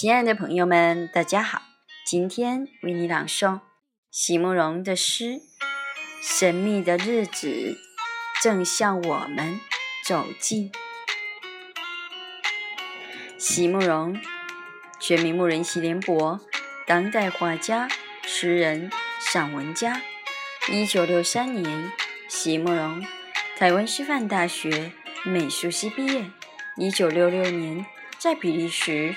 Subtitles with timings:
[0.00, 1.60] 亲爱的朋友们，大家好！
[2.06, 3.58] 今天为你朗诵
[4.12, 5.24] 席慕容的诗
[6.22, 7.76] 《神秘的日子
[8.40, 9.58] 正向我们
[10.04, 10.70] 走近》。
[13.36, 14.16] 席慕容，
[15.00, 16.40] 全名慕人席联博，
[16.86, 17.88] 当代画家、
[18.22, 20.00] 诗人、散文家。
[20.70, 21.90] 一九六三年，
[22.28, 23.04] 席慕容
[23.56, 24.92] 台湾师范大学
[25.24, 26.30] 美术系毕业。
[26.76, 27.84] 一九六六年，
[28.16, 29.16] 在比利时。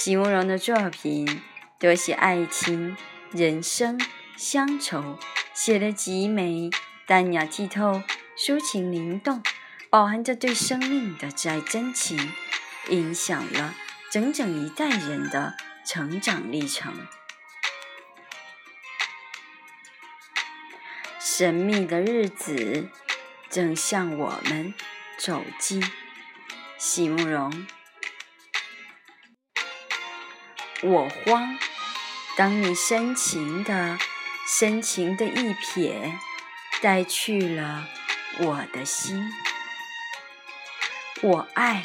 [0.00, 1.42] 席慕容的作品
[1.80, 2.96] 多写爱情、
[3.32, 4.00] 人生、
[4.36, 5.18] 乡愁，
[5.52, 6.70] 写得极美、
[7.04, 8.00] 淡雅剔透、
[8.36, 9.42] 抒情灵动，
[9.90, 12.32] 饱含着对生命的挚爱真情，
[12.90, 13.74] 影响了
[14.08, 16.94] 整整一代人的成长历程。
[21.18, 22.88] 神秘的日子
[23.50, 24.72] 正向我们
[25.18, 25.82] 走近，
[26.78, 27.66] 席慕容。
[30.82, 31.58] 我慌，
[32.36, 33.98] 当你深情的、
[34.46, 36.12] 深情的一瞥，
[36.80, 37.88] 带去了
[38.38, 39.32] 我的心。
[41.20, 41.82] 我爱，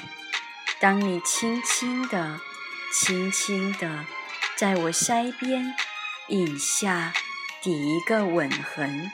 [0.80, 2.40] 当你轻轻的、
[2.94, 4.06] 轻轻的，
[4.56, 5.74] 在我腮边
[6.28, 7.14] 印下
[7.64, 9.12] 第一个吻痕。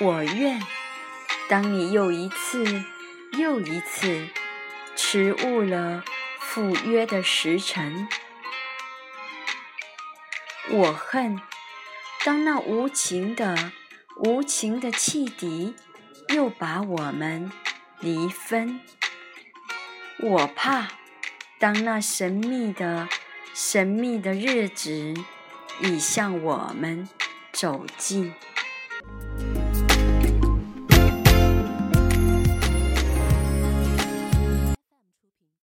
[0.00, 0.60] 我愿，
[1.48, 2.82] 当你又一次、
[3.38, 4.26] 又一次，
[4.96, 6.02] 迟误了。
[6.54, 8.06] 赴约的时辰，
[10.68, 11.40] 我恨
[12.26, 13.72] 当那无情的、
[14.18, 15.74] 无情的汽笛
[16.28, 17.50] 又把我们
[18.00, 18.82] 离分。
[20.20, 20.88] 我怕
[21.58, 23.08] 当那神秘的、
[23.54, 25.14] 神秘的日子
[25.80, 27.08] 已向我们
[27.50, 28.34] 走近。